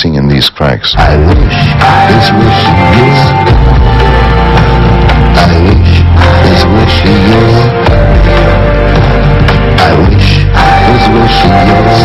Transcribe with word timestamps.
missing 0.00 0.14
in 0.14 0.28
these 0.28 0.48
cracks. 0.48 0.94
I 0.96 1.16
wish 1.18 1.60
this 2.08 2.30
wish 2.32 2.62
yours. 2.96 3.20
I 5.36 5.60
wish 5.60 5.92
this 6.46 6.62
wish 6.72 6.96
yours. 7.04 7.56
I 9.76 9.92
wish 10.00 10.28
this 10.88 11.04
wish 11.12 11.36
yours. 11.44 12.00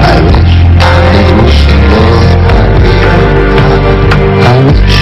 I 0.00 0.16
wish 0.24 0.54
this 1.12 1.30
wish 1.36 1.60
yours. 1.68 2.24
I 4.40 4.56
wish 4.64 4.96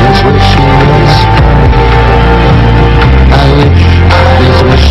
this 0.00 0.18
wish. 0.26 0.50
I 3.30 3.46
wish 3.54 3.86
this 4.40 4.58
wish. 4.62 4.84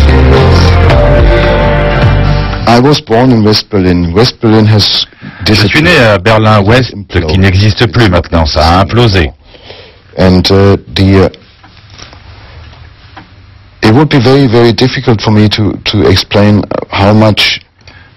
I 2.66 2.80
was 2.80 2.98
born 3.00 3.30
in 3.30 3.44
West 3.44 3.68
Berlin. 3.68 4.14
West 4.14 4.40
Berlin 4.40 4.64
has 4.64 5.06
Je 5.46 5.66
suis 5.66 5.82
né 5.82 5.96
à 5.98 6.18
Berlin-Ouest, 6.18 6.94
qui 7.28 7.38
n'existe 7.38 7.86
plus 7.92 8.08
maintenant, 8.08 8.46
ça 8.46 8.66
a 8.66 8.80
implosé. 8.80 9.30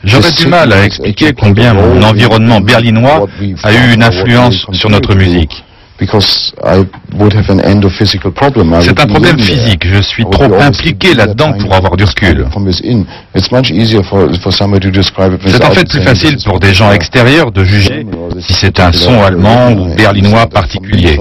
J'aurais 0.03 0.31
du 0.31 0.47
mal 0.47 0.71
à 0.71 0.85
expliquer 0.85 1.33
combien 1.33 1.73
mon 1.73 2.01
environnement 2.01 2.61
berlinois 2.61 3.27
a 3.63 3.73
eu 3.73 3.93
une 3.93 4.03
influence 4.03 4.65
sur 4.71 4.89
notre 4.89 5.15
musique. 5.15 5.63
C'est 8.81 8.99
un 8.99 9.07
problème 9.07 9.37
physique. 9.39 9.83
Je 9.87 10.01
suis 10.01 10.23
trop 10.25 10.53
impliqué 10.61 11.13
là-dedans 11.15 11.53
pour 11.53 11.73
avoir 11.73 11.97
du 11.97 12.03
recul. 12.03 12.45
C'est 15.51 15.63
en 15.65 15.71
fait 15.71 15.89
plus 15.89 16.01
facile 16.01 16.37
pour 16.45 16.59
des 16.59 16.73
gens 16.73 16.91
extérieurs 16.91 17.51
de 17.51 17.63
juger 17.63 18.05
si 18.39 18.53
c'est 18.53 18.79
un 18.79 18.91
son 18.91 19.21
allemand 19.23 19.71
ou 19.71 19.95
berlinois 19.95 20.45
particulier. 20.47 21.15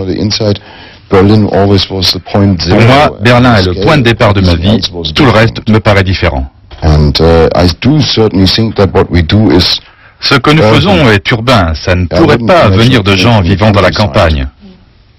Pour 2.68 2.80
moi, 2.86 3.16
Berlin 3.22 3.54
est 3.56 3.64
le 3.66 3.74
point 3.82 3.96
de 3.96 4.02
départ 4.02 4.34
de 4.34 4.40
ma 4.40 4.54
vie. 4.56 4.80
Tout 5.14 5.24
le 5.24 5.30
reste 5.30 5.66
me 5.68 5.78
paraît 5.80 6.02
différent. 6.04 6.50
Ce 10.20 10.34
que 10.34 10.50
nous 10.50 10.62
faisons 10.74 11.10
est 11.10 11.30
urbain. 11.30 11.72
Ça 11.74 11.94
ne 11.94 12.06
pourrait 12.06 12.38
pas 12.38 12.68
venir 12.68 13.02
de 13.02 13.14
gens 13.16 13.40
vivant 13.40 13.70
dans 13.70 13.80
la 13.82 13.90
campagne. 13.90 14.48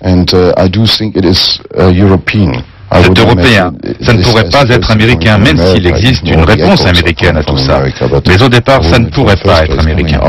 And 0.02 0.26
uh, 0.34 0.54
I 0.58 0.68
do 0.70 0.86
think 0.86 1.16
it 1.16 1.26
is 1.26 1.60
uh, 1.78 1.88
European. 1.90 2.64
I 2.90 3.02
C'est 3.02 3.10
would 3.10 3.20
européen. 3.20 3.74
imagine 3.84 4.06
Ça 4.06 4.14
ne 4.14 4.18
this 4.20 4.28
pourrait 4.30 4.46
has 4.46 4.50
pas 4.50 4.66
to 4.66 4.72
être 4.74 4.88
come 4.88 4.96
américain, 4.96 5.34
from 5.34 5.44
même 5.44 5.58
s'il 5.58 5.88
America. 5.88 5.90
existe 5.98 6.22
It's 6.24 6.32
une 6.32 6.38
more 6.38 6.46
the 6.46 6.50
réponse 6.52 6.80
echoes 6.82 6.88
américaine 6.90 7.38
à 7.38 7.44
come 7.44 7.46
tout 7.46 7.58
from 7.58 7.66
ça. 7.68 7.76
America, 7.78 8.08
but 8.08 8.28
Mais 8.28 8.42
au 8.44 8.50
départ, 8.50 8.84
ça 8.84 8.90
ne 8.92 9.04
when 9.04 9.12
pourrait 9.12 9.34
it 9.34 9.44
pas 9.44 9.50
first 9.58 9.64
être 9.64 9.70
was 9.72 9.78
coming 9.84 9.92
américain. 9.94 10.20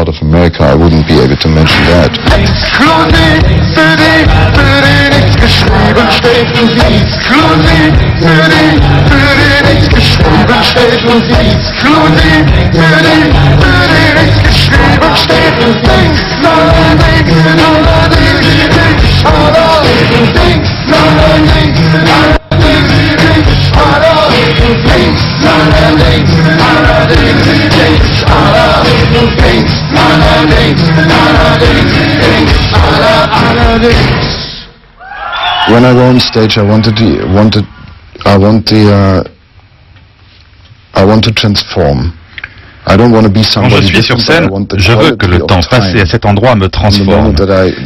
Quand 43.69 43.77
je 43.77 43.87
suis 43.87 44.03
sur 44.03 44.17
scène, 44.21 44.49
je 44.79 44.93
veux 44.93 45.17
que 45.17 45.27
le 45.27 45.39
temps 45.41 45.61
passé 45.71 46.01
à 46.01 46.07
cet 46.07 46.25
endroit 46.25 46.55
me 46.55 46.69
transforme, 46.69 47.35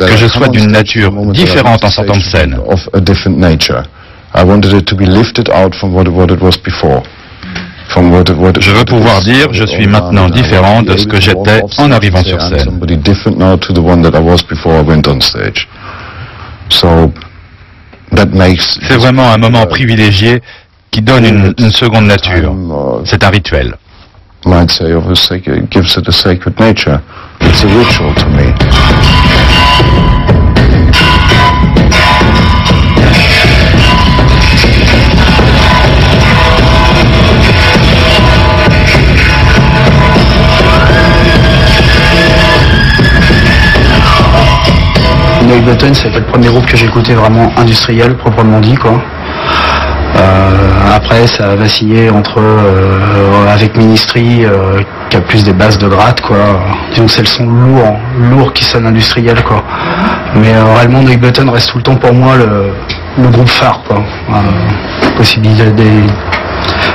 que 0.07 0.17
je 0.17 0.27
sois 0.29 0.49
d'une 0.49 0.71
nature 0.71 1.11
différente 1.33 1.85
en 1.85 1.89
sortant 1.91 2.17
de 2.17 2.23
scène. 2.23 2.57
Je 8.61 8.71
veux 8.71 8.85
pouvoir 8.85 9.21
dire, 9.21 9.49
je 9.53 9.65
suis 9.67 9.87
maintenant 9.87 10.29
différent 10.31 10.83
de 10.83 10.97
ce 10.97 11.07
que 11.07 11.21
j'étais 11.21 11.61
en 11.79 11.91
arrivant 11.91 12.23
sur 12.23 12.39
scène. 12.49 12.79
C'est 18.89 18.97
vraiment 18.97 19.33
un 19.33 19.39
moment 19.39 19.67
privilégié 19.67 20.43
qui 20.91 21.03
donne 21.03 21.25
une, 21.25 21.55
une 21.59 21.71
seconde 21.71 22.07
nature. 22.07 22.53
Uh, 22.53 23.03
C'est 23.05 23.25
un 23.25 23.31
rituel. 23.31 23.75
Noy 45.53 45.61
Button, 45.61 45.93
c'était 45.93 46.19
le 46.19 46.25
premier 46.25 46.49
groupe 46.49 46.65
que 46.65 46.83
écouté 46.83 47.13
vraiment 47.13 47.53
industriel, 47.59 48.17
proprement 48.17 48.59
dit, 48.59 48.75
quoi. 48.75 49.03
Euh, 50.17 50.97
après, 50.97 51.27
ça 51.27 51.51
a 51.51 51.57
vacillé 51.57 52.09
entre 52.09 52.39
euh, 52.39 53.53
avec 53.53 53.77
Ministry, 53.77 54.47
euh, 54.47 54.81
qui 55.11 55.19
a 55.19 55.21
plus 55.21 55.45
des 55.45 55.53
bases 55.53 55.77
de 55.77 55.89
gratte, 55.89 56.23
quoi. 56.23 56.39
Disons 56.93 57.05
que 57.05 57.13
c'est 57.13 57.21
le 57.21 57.27
son 57.27 57.45
lourd, 57.45 57.99
lourd 58.31 58.55
qui 58.55 58.65
sonne 58.65 58.87
industriel, 58.87 59.43
quoi. 59.43 59.63
Mais 60.37 60.55
réellement, 60.75 61.03
Noy 61.03 61.19
Button 61.19 61.51
reste 61.51 61.73
tout 61.73 61.77
le 61.77 61.85
temps 61.85 61.97
pour 61.97 62.15
moi 62.15 62.33
le, 62.37 63.29
groupe 63.29 63.51
phare, 63.51 63.83
quoi. 63.87 64.03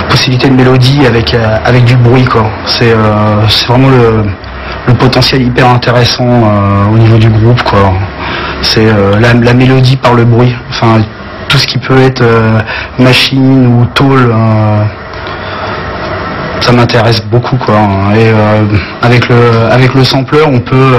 Possibilité 0.09 0.49
de 0.49 0.55
mélodie 0.55 1.05
avec 1.05 1.35
avec 1.63 1.85
du 1.85 1.95
bruit, 1.95 2.25
quoi. 2.25 2.45
C'est 2.65 2.95
vraiment 3.67 3.89
le 3.89 4.23
le 4.87 4.93
potentiel 4.93 5.41
hyper 5.41 5.67
intéressant 5.69 6.25
au 6.91 6.97
niveau 6.97 7.17
du 7.17 7.29
groupe 7.29 7.61
quoi. 7.63 7.93
C'est 8.61 8.85
euh, 8.85 9.19
la, 9.19 9.53
mélodie 9.53 9.97
par 9.97 10.13
le 10.13 10.25
bruit. 10.25 10.55
Enfin 10.69 11.01
tout 11.49 11.57
ce 11.57 11.65
qui 11.65 11.77
peut 11.77 12.01
être 12.01 12.21
euh, 12.21 12.59
machine 12.99 13.67
ou 13.67 13.85
tôle 13.93 14.29
euh, 14.29 14.83
ça 16.59 16.73
m'intéresse 16.73 17.21
beaucoup 17.25 17.55
quoi. 17.57 17.75
Et 18.15 18.29
avec 19.01 19.29
le 19.29 19.35
avec 19.71 19.93
le 19.93 20.03
sampler 20.03 20.41
on 20.45 20.59
peut 20.59 20.95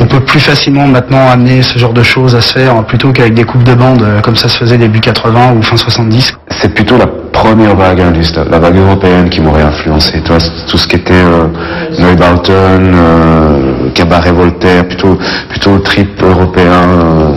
on 0.00 0.06
peut 0.06 0.20
plus 0.20 0.40
facilement 0.40 0.86
maintenant 0.86 1.28
amener 1.28 1.60
ce 1.62 1.78
genre 1.78 1.92
de 1.92 2.02
choses 2.02 2.34
à 2.34 2.40
se 2.40 2.58
faire 2.58 2.82
plutôt 2.84 3.12
qu'avec 3.12 3.34
des 3.34 3.44
coupes 3.44 3.64
de 3.64 3.74
bande 3.74 4.06
comme 4.22 4.36
ça 4.36 4.48
se 4.48 4.56
faisait 4.56 4.78
début 4.78 5.00
80 5.00 5.52
ou 5.56 5.62
fin 5.62 5.76
70. 5.76 6.39
C'est 6.60 6.74
plutôt 6.74 6.98
la 6.98 7.06
première 7.06 7.74
vague 7.74 8.02
industrielle, 8.02 8.48
la 8.50 8.58
vague 8.58 8.76
européenne 8.76 9.30
qui 9.30 9.40
m'aurait 9.40 9.62
influencé. 9.62 10.20
Tout 10.20 10.76
ce 10.76 10.86
qui 10.86 10.96
était 10.96 11.14
euh, 11.14 11.46
Neubauten, 11.98 12.94
euh, 12.94 13.90
Cabaret 13.94 14.32
Voltaire, 14.32 14.86
plutôt 14.86 15.18
plutôt 15.48 15.78
trip 15.78 16.22
européen 16.22 16.82
euh, 16.86 17.34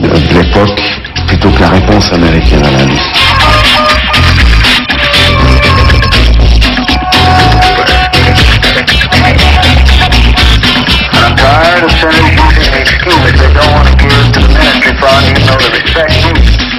de 0.00 0.38
l'époque, 0.38 0.80
plutôt 1.26 1.50
que 1.50 1.60
la 1.60 1.70
réponse 1.70 2.12
américaine 2.12 2.62
à 2.64 2.70
l'industrie. 2.70 3.24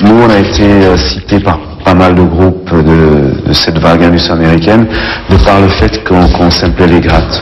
Nous, 0.06 0.21
on 0.21 0.30
a 0.30 0.38
été 0.38 0.62
euh, 0.62 0.95
par 1.39 1.59
pas 1.83 1.93
mal 1.93 2.15
de 2.15 2.23
groupes 2.23 2.71
de, 2.73 3.53
cette 3.53 3.77
vague 3.77 4.03
industrielle 4.03 4.39
américaine, 4.39 4.87
de 5.29 5.35
par 5.37 5.61
le 5.61 5.67
fait 5.67 6.03
qu'on 6.03 6.27
qu'on 6.29 6.49
samplait 6.49 6.87
les 6.87 6.99
grattes. 6.99 7.41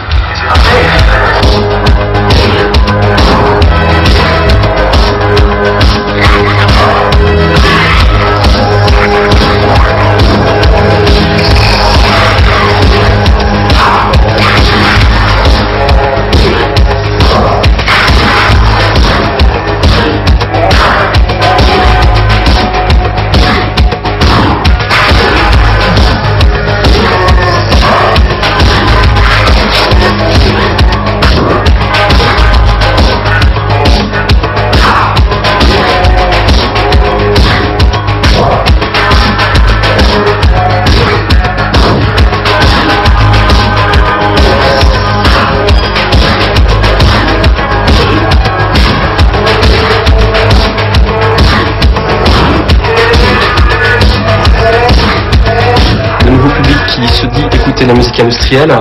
De 57.84 57.90
la 57.90 57.98
musique 57.98 58.20
industrielle, 58.20 58.74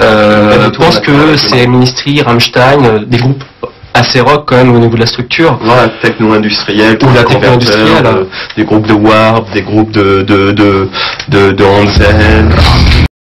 euh, 0.00 0.70
pense 0.70 1.00
que 1.00 1.36
c'est 1.36 1.66
Ministry, 1.66 2.22
Rammstein, 2.22 2.84
euh, 2.84 2.98
des 3.06 3.18
groupes 3.18 3.44
assez 3.94 4.20
rock 4.20 4.44
quand 4.46 4.56
même 4.56 4.74
au 4.74 4.78
niveau 4.78 4.94
de 4.96 5.00
la 5.00 5.06
structure. 5.06 5.56
Non, 5.64 5.76
la 5.76 5.88
techno-industrielle, 5.88 6.98
Ou 7.00 7.14
la 7.14 7.22
techno-industrielle. 7.22 8.06
euh, 8.06 8.24
des 8.56 8.64
groupes 8.64 8.86
de 8.88 8.92
Warp, 8.92 9.52
des 9.52 9.62
groupes 9.62 9.92
de 9.92 10.22
de 10.22 10.50
de 10.52 10.88
de, 11.28 11.52
de 11.52 11.64
Hansen. 11.64 12.50